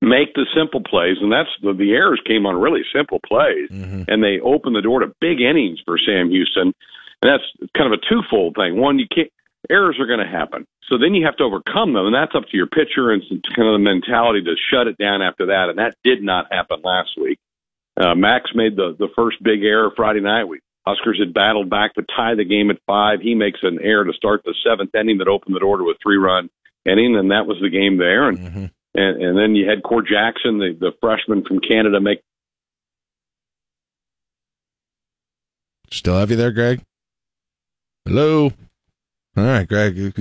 [0.00, 4.02] make the simple plays, and that's the, the errors came on really simple plays, Mm-hmm.
[4.08, 6.72] and they opened the door to big innings for Sam Houston,
[7.22, 7.44] and that's
[7.76, 8.76] kind of a twofold thing.
[8.80, 9.30] One, you can't
[9.70, 12.44] errors are going to happen, so then you have to overcome them, and that's up
[12.48, 15.68] to your pitcher and some kind of the mentality to shut it down after that,
[15.68, 17.38] and that did not happen last week.
[18.00, 20.44] Uh, Max made the the first big error Friday night.
[20.44, 23.20] We Huskers had battled back to tie the game at five.
[23.20, 25.94] He makes an error to start the seventh inning that opened the door to a
[26.02, 26.48] three run
[26.86, 28.28] inning, and that was the game there.
[28.28, 28.64] And Mm-hmm.
[28.94, 32.20] and, and then you had Core Jackson, the, the freshman from Canada, make
[35.90, 36.82] Still have you there, Greg?
[38.04, 38.52] Hello.
[39.36, 40.12] All right, Greg.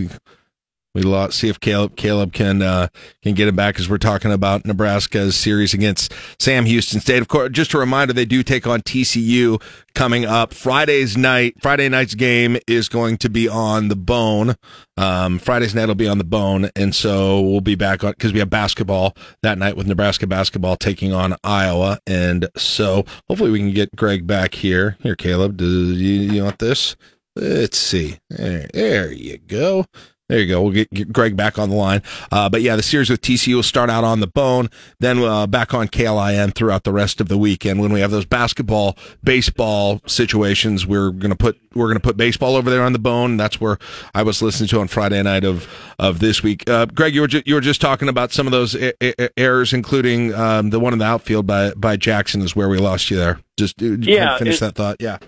[0.97, 1.37] We lost.
[1.37, 2.87] See if Caleb Caleb can uh,
[3.21, 7.21] can get him back as we're talking about Nebraska's series against Sam Houston State.
[7.21, 9.61] Of course, just a reminder, they do take on TCU
[9.93, 11.53] coming up Friday's night.
[11.61, 14.55] Friday night's game is going to be on the Bone.
[14.97, 18.33] Um, Friday's night will be on the Bone, and so we'll be back on because
[18.33, 23.59] we have basketball that night with Nebraska basketball taking on Iowa, and so hopefully we
[23.59, 24.97] can get Greg back here.
[25.03, 26.95] Here, Caleb, do you, you want this?
[27.35, 28.17] Let's see.
[28.31, 29.85] There, there you go.
[30.29, 30.61] There you go.
[30.61, 32.01] We'll get, get Greg back on the line.
[32.33, 35.47] Uh, but yeah, the series with TCU will start out on the bone, then uh,
[35.47, 37.79] back on KLIN throughout the rest of the weekend.
[37.79, 42.69] When we have those basketball, baseball situations, we're gonna put we're gonna put baseball over
[42.69, 43.37] there on the bone.
[43.37, 43.77] That's where
[44.13, 45.65] I was listening to on Friday night of
[45.99, 46.69] of this week.
[46.69, 49.13] Uh, Greg, you were ju- you were just talking about some of those e- e-
[49.37, 53.09] errors, including um, the one in the outfield by by Jackson, is where we lost
[53.09, 53.39] you there.
[53.57, 54.97] Just uh, Yeah, finish that thought.
[54.99, 55.19] Yeah.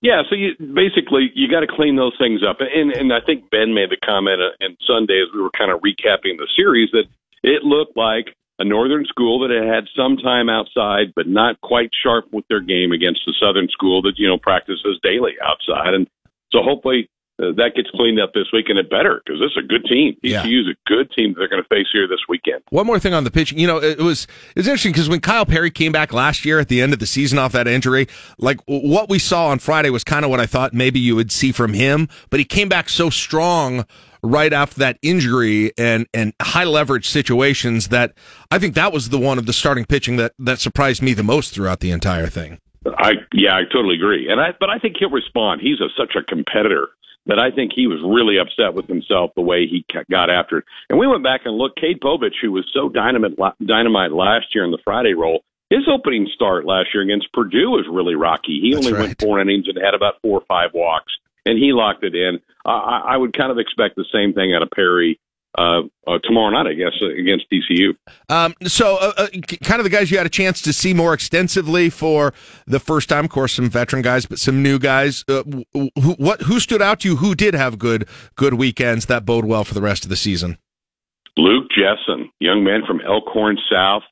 [0.00, 3.50] Yeah, so you basically you got to clean those things up, and and I think
[3.50, 6.90] Ben made the comment uh, on Sunday as we were kind of recapping the series
[6.92, 7.04] that
[7.42, 11.90] it looked like a northern school that had had some time outside, but not quite
[12.02, 16.06] sharp with their game against the southern school that you know practices daily outside, and
[16.52, 19.64] so hopefully uh, that gets cleaned up this week, and it better because this is
[19.64, 20.16] a good team.
[20.22, 20.42] Yeah.
[20.42, 22.62] TCU is a good team that they're going to face here this weekend.
[22.70, 23.58] One more thing on the pitching.
[23.58, 26.58] You know, it was it was interesting because when Kyle Perry came back last year
[26.58, 29.90] at the end of the season off that injury, like what we saw on Friday
[29.90, 32.08] was kind of what I thought maybe you would see from him.
[32.30, 33.86] But he came back so strong
[34.22, 38.14] right after that injury and and high leverage situations that
[38.50, 41.22] I think that was the one of the starting pitching that that surprised me the
[41.22, 42.58] most throughout the entire thing.
[42.86, 44.28] I yeah, I totally agree.
[44.28, 45.60] And I but I think he'll respond.
[45.60, 46.88] He's a, such a competitor
[47.26, 50.64] that I think he was really upset with himself the way he got after it.
[50.88, 51.80] And we went back and looked.
[51.80, 56.28] Cade Povich, who was so dynamite dynamite last year in the Friday role, his opening
[56.34, 58.60] start last year against Purdue was really rocky.
[58.60, 59.06] He That's only right.
[59.08, 61.12] went four innings and had about four or five walks,
[61.44, 62.40] and he locked it in.
[62.64, 65.20] I I, I would kind of expect the same thing out of Perry.
[65.58, 67.96] Uh, uh, tomorrow night, I guess, against TCU.
[68.28, 69.26] Um, so, uh, uh,
[69.64, 72.32] kind of the guys you had a chance to see more extensively for
[72.66, 73.24] the first time.
[73.24, 75.24] Of course, some veteran guys, but some new guys.
[75.28, 75.42] Uh,
[75.72, 77.16] who, what who stood out to you?
[77.16, 80.58] Who did have good good weekends that bode well for the rest of the season?
[81.36, 84.02] Luke Jessen, young man from Elkhorn South.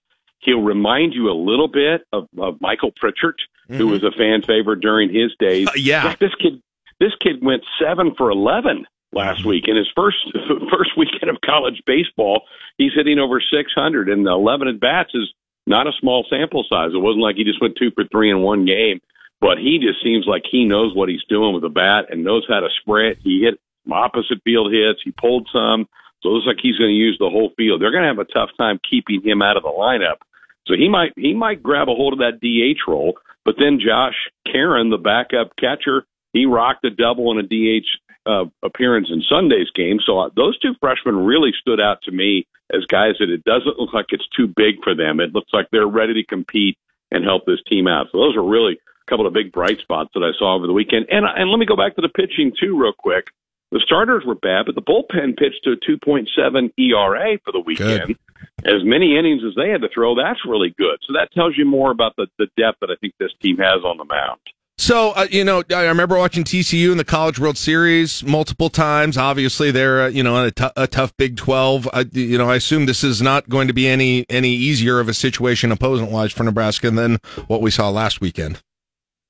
[0.41, 3.35] He'll remind you a little bit of, of Michael Pritchard,
[3.69, 3.79] mm-hmm.
[3.79, 5.69] who was a fan favorite during his days.
[5.69, 6.61] Uh, yeah, this kid,
[7.01, 8.85] this kid went seven for eleven
[9.17, 10.19] last week in his first
[10.71, 12.43] first weekend of college baseball.
[12.79, 15.33] He's hitting over six hundred, and eleven at bats is
[15.67, 16.91] not a small sample size.
[16.95, 19.01] It wasn't like he just went two for three in one game,
[19.41, 22.45] but he just seems like he knows what he's doing with the bat and knows
[22.49, 23.19] how to sprint.
[23.25, 23.59] He hit
[23.91, 25.01] opposite field hits.
[25.05, 25.89] He pulled some.
[26.23, 27.81] So it looks like he's going to use the whole field.
[27.81, 30.19] They're going to have a tough time keeping him out of the lineup.
[30.67, 33.15] So he might he might grab a hold of that DH role.
[33.45, 34.15] But then Josh
[34.51, 37.87] Caron, the backup catcher, he rocked a double and a DH
[38.27, 39.99] uh, appearance in Sunday's game.
[40.05, 43.79] So uh, those two freshmen really stood out to me as guys that it doesn't
[43.79, 45.21] look like it's too big for them.
[45.21, 46.77] It looks like they're ready to compete
[47.11, 48.07] and help this team out.
[48.11, 50.73] So those are really a couple of big bright spots that I saw over the
[50.73, 51.07] weekend.
[51.11, 53.27] And and let me go back to the pitching too, real quick.
[53.73, 58.07] The starters were bad, but the bullpen pitched to a 2.7 ERA for the weekend.
[58.07, 58.17] Good.
[58.65, 60.99] As many innings as they had to throw, that's really good.
[61.07, 63.83] So that tells you more about the, the depth that I think this team has
[63.85, 64.39] on the mound.
[64.79, 69.17] So, uh, you know, I remember watching TCU in the College World Series multiple times.
[69.17, 71.89] Obviously, they're, uh, you know, a, t- a tough Big 12.
[71.93, 75.09] Uh, you know, I assume this is not going to be any, any easier of
[75.09, 78.61] a situation opponent wise for Nebraska than what we saw last weekend.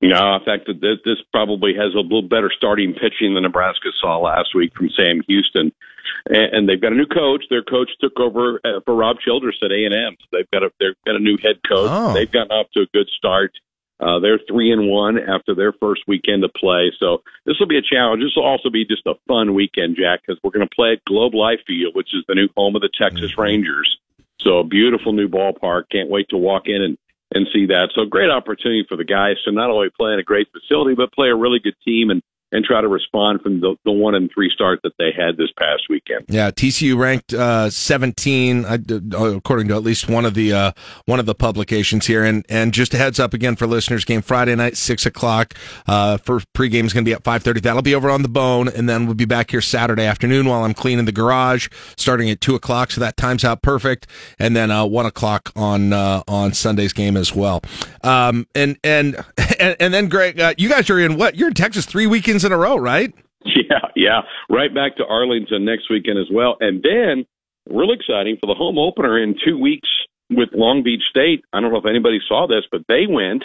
[0.03, 4.19] No, in fact, this, this probably has a little better starting pitching than Nebraska saw
[4.19, 5.73] last week from Sam Houston,
[6.27, 7.45] and, and they've got a new coach.
[7.49, 10.17] Their coach took over uh, for Rob Childress at A and M.
[10.21, 11.91] So they've got a they've got a new head coach.
[11.91, 12.13] Oh.
[12.13, 13.53] They've gotten off to a good start.
[13.99, 16.93] Uh, they're three and one after their first weekend of play.
[17.01, 18.23] So this will be a challenge.
[18.23, 21.05] This will also be just a fun weekend, Jack, because we're going to play at
[21.07, 23.41] Globe Life Field, which is the new home of the Texas mm-hmm.
[23.41, 23.99] Rangers.
[24.41, 25.85] So a beautiful new ballpark.
[25.91, 26.99] Can't wait to walk in and
[27.35, 27.89] and see that.
[27.95, 31.13] So great opportunity for the guys to not only play in a great facility, but
[31.13, 32.23] play a really good team and
[32.57, 35.51] and try to respond from the, the one and three start that they had this
[35.59, 36.25] past weekend.
[36.29, 38.79] Yeah, TCU ranked uh, 17, uh,
[39.37, 40.73] according to at least one of the uh,
[41.05, 42.25] one of the publications here.
[42.25, 45.53] And and just a heads up again for listeners, game Friday night, six o'clock.
[45.87, 47.61] Uh, first pregame is going to be at 5:30.
[47.61, 50.65] That'll be over on the Bone, and then we'll be back here Saturday afternoon while
[50.65, 52.91] I'm cleaning the garage, starting at two o'clock.
[52.91, 54.07] So that times out perfect.
[54.39, 57.61] And then uh, one o'clock on uh, on Sunday's game as well.
[58.03, 59.23] Um, and and
[59.61, 61.37] and, and then Greg, uh, you guys are in what?
[61.37, 63.13] You're in Texas three weekends in a row, right?
[63.45, 64.21] Yeah, yeah.
[64.51, 66.57] Right back to Arlington next weekend as well.
[66.59, 67.25] And then,
[67.71, 69.89] real exciting for the home opener in two weeks
[70.31, 71.45] with Long Beach State.
[71.53, 73.45] I don't know if anybody saw this, but they went,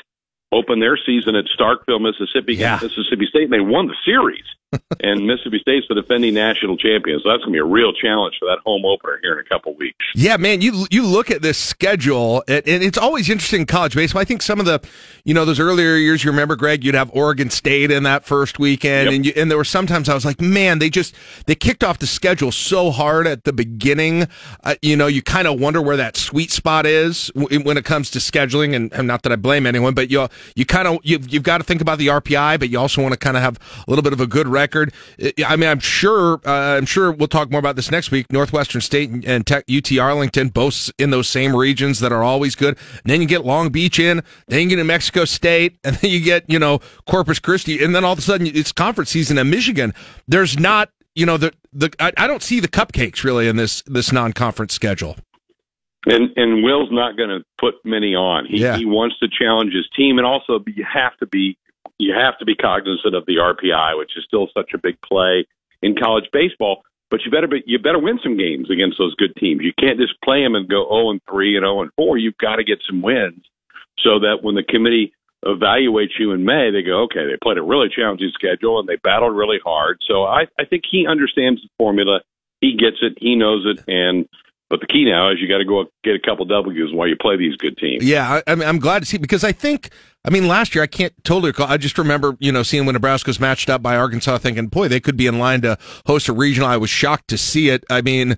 [0.52, 2.80] opened their season at Starkville, Mississippi, yeah.
[2.82, 4.44] Mississippi State, and they won the series.
[5.02, 8.36] And Mississippi State's the defending national champion, so that's going to be a real challenge
[8.40, 10.06] for that home opener here in a couple weeks.
[10.16, 14.22] Yeah, man, you you look at this schedule, and it's always interesting in college baseball.
[14.22, 14.82] I think some of the,
[15.24, 18.60] you know, those earlier years, you remember, Greg, you'd have Oregon State in that first
[18.60, 19.16] weekend, yep.
[19.16, 22.00] and you, and there were sometimes I was like, man, they just they kicked off
[22.00, 24.28] the schedule so hard at the beginning.
[24.64, 28.10] Uh, you know, you kind of wonder where that sweet spot is when it comes
[28.12, 31.32] to scheduling, and, and not that I blame anyone, but you you kind of you've,
[31.32, 33.58] you've got to think about the RPI, but you also want to kind of have
[33.88, 34.94] a little bit of a good record.
[35.46, 36.40] I mean, I'm sure.
[36.46, 38.32] Uh, I'm sure we'll talk more about this next week.
[38.32, 42.78] Northwestern State and Tech, UT Arlington, both in those same regions that are always good.
[43.04, 46.12] And then you get Long Beach in, then you get New Mexico State, and then
[46.12, 49.38] you get you know Corpus Christi, and then all of a sudden it's conference season
[49.38, 49.94] in Michigan.
[50.28, 53.82] There's not you know the the I, I don't see the cupcakes really in this
[53.88, 55.18] this non conference schedule.
[56.06, 58.46] And and Will's not going to put many on.
[58.46, 58.78] He yeah.
[58.78, 61.58] he wants to challenge his team, and also you have to be
[62.02, 65.46] you have to be cognizant of the RPI, which is still such a big play
[65.82, 66.84] in college baseball.
[67.10, 69.62] But you better be, you better win some games against those good teams.
[69.62, 72.18] You can't just play them and go 0 and 3 and 0 and 4.
[72.18, 73.46] You've got to get some wins
[74.00, 75.14] so that when the committee
[75.46, 78.96] evaluates you in May, they go, okay, they played a really challenging schedule and they
[79.04, 80.00] battled really hard.
[80.08, 82.22] So I, I think he understands the formula.
[82.62, 83.18] He gets it.
[83.18, 83.84] He knows it.
[83.88, 84.28] And
[84.70, 87.18] but the key now is you got to go get a couple W's while you
[87.20, 88.06] play these good teams.
[88.06, 89.90] Yeah, I, I'm glad to see because I think
[90.24, 91.68] I mean, last year I can't totally recall.
[91.68, 94.88] I just remember, you know, seeing when Nebraska was matched up by Arkansas, thinking, boy,
[94.88, 96.70] they could be in line to host a regional.
[96.70, 97.84] I was shocked to see it.
[97.90, 98.38] I mean,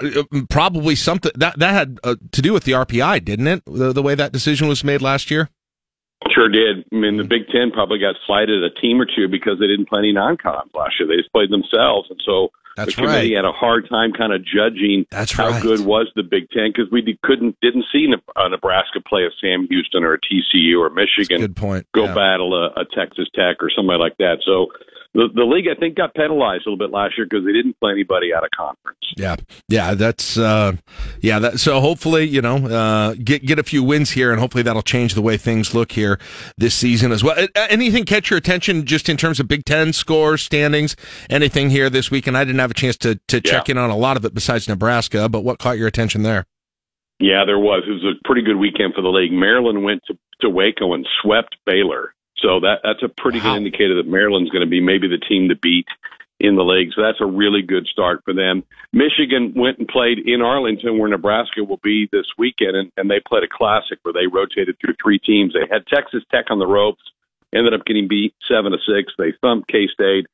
[0.00, 3.62] uh, probably something that that had uh, to do with the RPI, didn't it?
[3.66, 5.50] The, the way that decision was made last year.
[6.32, 6.84] Sure did.
[6.92, 9.88] I mean, the Big Ten probably got slighted a team or two because they didn't
[9.88, 11.08] play any non-cons last year.
[11.08, 13.36] They just played themselves, and so that's the committee right.
[13.36, 15.62] had a hard time kind of judging That's how right.
[15.62, 19.30] good was the Big Ten because we couldn't didn't see a uh, Nebraska play a
[19.40, 21.40] Sam Houston or a TCU or Michigan.
[21.40, 21.86] good point.
[21.92, 22.14] Go yeah.
[22.14, 24.38] battle a, a Texas Tech or somebody like that.
[24.44, 24.68] So
[25.16, 27.78] the, the league, I think, got penalized a little bit last year because they didn't
[27.80, 28.98] play anybody out of conference.
[29.16, 29.36] Yeah,
[29.68, 30.76] yeah, that's uh,
[31.20, 31.38] yeah.
[31.38, 34.82] That, so hopefully, you know, uh, get get a few wins here, and hopefully that'll
[34.82, 36.20] change the way things look here
[36.58, 37.34] this season as well.
[37.56, 40.96] Anything catch your attention just in terms of Big Ten scores, standings,
[41.30, 42.26] anything here this week?
[42.26, 44.34] And I didn't have a chance to to check in on a lot of it
[44.34, 46.44] besides Nebraska, but what caught your attention there?
[47.18, 47.84] Yeah, there was.
[47.88, 49.32] It was a pretty good weekend for the league.
[49.32, 52.12] Maryland went to, to Waco and swept Baylor.
[52.38, 53.52] So that that's a pretty Wow.
[53.52, 55.86] good indicator that Maryland's going to be maybe the team to beat
[56.38, 56.90] in the league.
[56.94, 58.62] So that's a really good start for them.
[58.92, 63.20] Michigan went and played in Arlington where Nebraska will be this weekend and, and they
[63.26, 65.54] played a classic where they rotated through three teams.
[65.54, 67.02] They had Texas Tech on the ropes,
[67.54, 69.14] ended up getting beat seven to six.
[69.16, 70.26] They thumped K State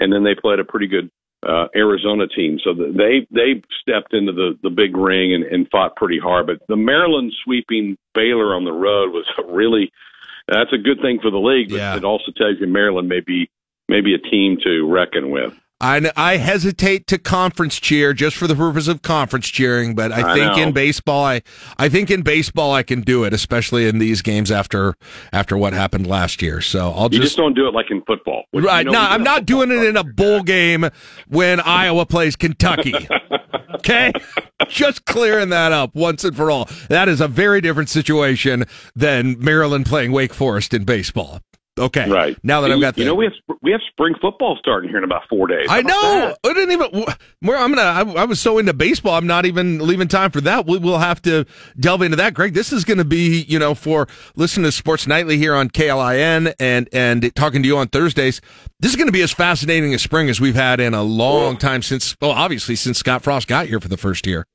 [0.00, 1.10] and then they played a pretty good
[1.46, 2.58] uh, Arizona team.
[2.62, 6.46] So the, they they stepped into the the big ring and, and fought pretty hard.
[6.46, 9.92] But the Maryland sweeping Baylor on the road was a really
[10.50, 11.70] that's a good thing for the league.
[11.70, 11.96] But Yeah.
[11.96, 13.48] it also tells you Maryland may be
[13.88, 15.54] maybe a team to reckon with.
[15.82, 20.32] I, I hesitate to conference cheer just for the purpose of conference cheering, but I,
[20.32, 20.62] I think know.
[20.64, 21.40] in baseball, I
[21.78, 24.94] I think in baseball I can do it, especially in these games after
[25.32, 26.60] after what happened last year.
[26.60, 28.42] So I'll You just just don't do it like in football.
[28.52, 28.84] Right.
[28.84, 30.84] you know, no, I'm not doing it in a bowl game
[31.28, 32.92] when Iowa plays Kentucky.
[33.72, 34.12] Okay?
[34.70, 36.68] Just clearing that up once and for all.
[36.88, 41.40] That is a very different situation than Maryland playing Wake Forest in baseball.
[41.78, 42.10] Okay.
[42.10, 44.56] Right Now that I've got you the you know we have we have spring football
[44.60, 45.68] starting here in about four days.
[45.68, 46.00] How I know.
[46.00, 46.38] that?
[46.44, 47.06] I didn't even.
[47.40, 47.82] Where I'm gonna.
[47.82, 49.14] I, I was so into baseball.
[49.14, 50.66] I'm not even leaving time for that.
[50.66, 51.46] We will have to
[51.78, 52.54] delve into that, Greg.
[52.54, 56.54] This is going to be, you know, for listening to Sports Nightly here on KLIN
[56.60, 58.40] and and talking to you on Thursdays.
[58.80, 61.56] This is going to be as fascinating a spring as we've had in a long
[61.56, 62.16] time since.
[62.20, 64.46] Well, obviously since Scott Frost got here for the first year.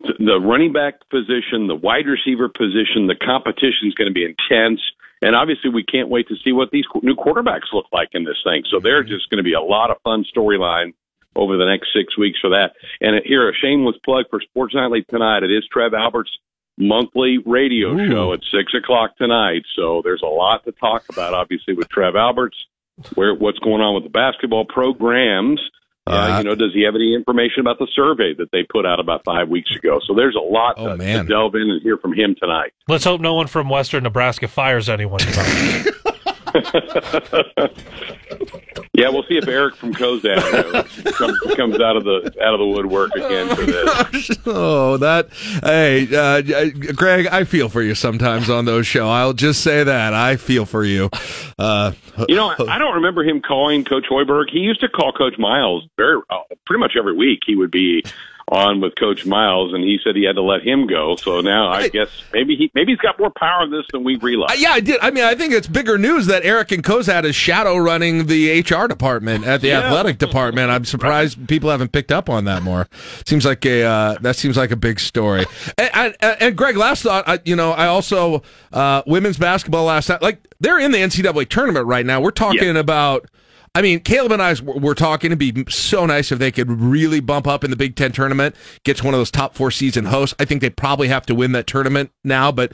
[0.00, 4.80] The running back position, the wide receiver position, the competition is going to be intense.
[5.20, 8.24] And obviously, we can't wait to see what these qu- new quarterbacks look like in
[8.24, 8.62] this thing.
[8.70, 8.84] So mm-hmm.
[8.84, 10.94] they're just going to be a lot of fun storyline
[11.34, 12.74] over the next six weeks for that.
[13.00, 15.42] And here, a shameless plug for Sports Nightly tonight.
[15.42, 16.30] It is Trev Alberts'
[16.76, 18.08] monthly radio Ooh.
[18.08, 19.62] show at six o'clock tonight.
[19.74, 22.56] So there's a lot to talk about, obviously, with Trev Alberts,
[23.14, 25.60] where what's going on with the basketball programs.
[26.08, 26.38] Uh, Yeah.
[26.38, 29.22] you know, does he have any information about the survey that they put out about
[29.24, 30.00] five weeks ago?
[30.06, 31.24] So there's a lot Oh, to, man.
[31.26, 32.72] to delve in and hear from him tonight.
[32.88, 35.20] Let's hope no one from Western Nebraska fires anyone.
[38.94, 40.82] Yeah, we'll see if Eric from Cozad uh,
[41.12, 44.30] comes, comes out of the out of the woodwork again for this.
[44.46, 45.28] oh, that.
[45.62, 49.08] Hey, uh, Greg, I feel for you sometimes on those show.
[49.08, 51.10] I'll just say that I feel for you.
[51.58, 51.92] Uh,
[52.28, 54.50] You know, I don't remember him calling Coach Hoiberg.
[54.50, 57.40] He used to call Coach Miles very uh, pretty much every week.
[57.46, 58.04] He would be
[58.50, 61.16] on with Coach Miles, and he said he had to let him go.
[61.16, 64.16] So now I guess maybe he maybe he's got more power in this than we
[64.16, 64.60] Uh, realize.
[64.60, 64.98] yeah, I did.
[65.00, 68.60] I mean, I think it's bigger news that Eric and Cozad is shadow running the
[68.60, 69.80] HR department at the Yeah.
[69.80, 70.70] athletic department.
[70.70, 72.88] I'm surprised people haven't picked up on that more.
[73.26, 75.44] Seems like a uh, that seems like a big story.
[75.76, 77.24] And, and, and Greg, last thought.
[77.28, 80.22] I, you know, I also uh, women's basketball last night.
[80.22, 82.20] Like they're in the NCAA tournament right now.
[82.20, 83.26] We're talking about.
[83.74, 85.28] I mean, Caleb and I were talking.
[85.28, 88.56] It'd be so nice if they could really bump up in the Big Ten tournament,
[88.84, 90.34] gets one of those top four season hosts.
[90.38, 92.72] I think they probably have to win that tournament now, but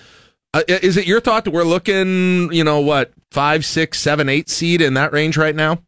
[0.54, 4.48] uh, is it your thought that we're looking, you know, what five, six, seven, eight
[4.48, 5.78] seed in that range right now?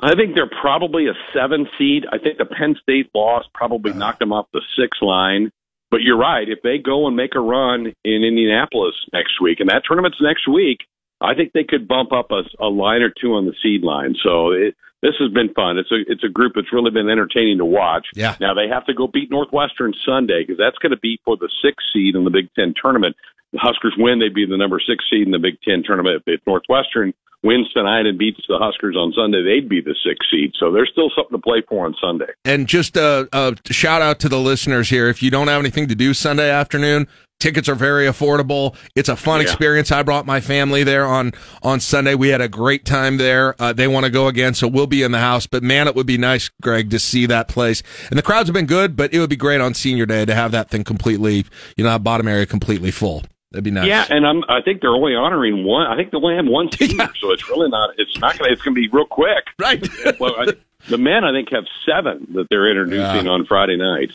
[0.00, 2.04] I think they're probably a seven seed.
[2.10, 5.50] I think the Penn State loss probably knocked them off the six line.
[5.88, 6.48] But you're right.
[6.48, 10.48] If they go and make a run in Indianapolis next week, and that tournament's next
[10.48, 10.78] week,
[11.26, 14.14] I think they could bump up a, a line or two on the seed line.
[14.22, 15.78] So it, this has been fun.
[15.78, 18.06] It's a it's a group that's really been entertaining to watch.
[18.14, 18.36] Yeah.
[18.40, 21.50] Now they have to go beat Northwestern Sunday because that's going to be for the
[21.62, 23.16] sixth seed in the Big Ten tournament.
[23.52, 26.22] The Huskers win, they'd be the number six seed in the Big Ten tournament.
[26.26, 27.12] If Northwestern
[27.42, 30.52] wins tonight and beats the Huskers on Sunday, they'd be the sixth seed.
[30.58, 32.32] So there's still something to play for on Sunday.
[32.44, 35.08] And just a, a shout out to the listeners here.
[35.08, 37.06] If you don't have anything to do Sunday afternoon,
[37.38, 38.74] tickets are very affordable.
[38.94, 39.44] It's a fun Yeah.
[39.46, 39.92] experience.
[39.92, 42.14] I brought my family there on on Sunday.
[42.14, 43.54] We had a great time there.
[43.60, 45.46] Uh, they want to go again, so we'll be in the house.
[45.46, 47.82] But man, it would be nice, Greg, to see that place.
[48.10, 50.34] And the crowds have been good, but it would be great on Senior Day to
[50.34, 51.44] have that thing completely,
[51.76, 53.22] you know, that bottom area completely full.
[53.52, 53.86] That'd be nice.
[53.86, 55.86] Yeah, and I'm, I think they're only honoring one.
[55.86, 57.90] I think they only have one senior, so it's really not.
[57.96, 58.48] It's not going.
[58.48, 59.44] to It's going to be real quick.
[59.58, 59.86] Right.
[60.20, 60.46] well, I,
[60.88, 63.32] the men, I think, have seven that they're introducing Yeah.
[63.32, 64.10] on Friday night.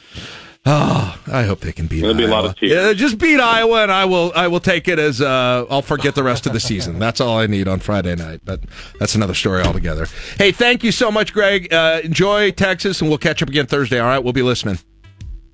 [0.63, 2.01] Oh, I hope they can beat.
[2.01, 2.71] There'll be a lot of tears.
[2.71, 4.31] Yeah, just beat Iowa, and I will.
[4.35, 5.19] I will take it as.
[5.19, 6.99] Uh, I'll forget the rest of the season.
[6.99, 8.41] That's all I need on Friday night.
[8.45, 8.61] But
[8.99, 10.05] that's another story altogether.
[10.37, 11.73] Hey, thank you so much, Greg.
[11.73, 13.99] Uh, enjoy Texas, and we'll catch up again Thursday.
[13.99, 14.77] All right, we'll be listening.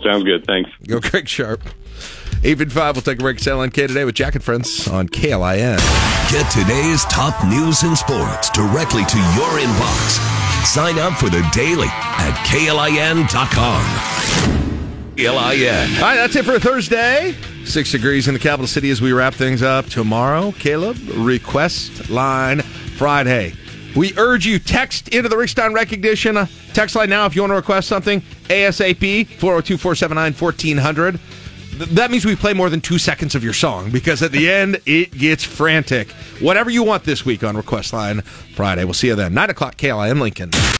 [0.04, 0.46] Sounds good.
[0.46, 0.70] Thanks.
[0.86, 1.62] Go, Greg Sharp.
[2.44, 2.96] Eight five.
[2.96, 3.38] We'll take a break.
[3.38, 5.78] at LNK today with Jack and Friends on KLIN.
[6.32, 10.66] Get today's top news and sports directly to your inbox.
[10.66, 14.17] Sign up for the daily at KLIN.com.
[15.18, 15.96] KLIN.
[15.96, 17.36] All right, that's it for Thursday.
[17.66, 20.52] Six degrees in the capital city as we wrap things up tomorrow.
[20.52, 23.54] Caleb, request line Friday.
[23.96, 27.42] We urge you text into the Rick Stein recognition uh, text line now if you
[27.42, 28.22] want to request something.
[28.50, 31.20] ASAP 402 479 1400.
[31.96, 34.80] That means we play more than two seconds of your song because at the end
[34.86, 36.12] it gets frantic.
[36.42, 38.84] Whatever you want this week on Request Line Friday.
[38.84, 39.34] We'll see you then.
[39.34, 40.52] 9 o'clock, KLIN Lincoln.